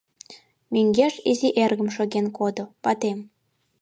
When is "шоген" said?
1.95-2.27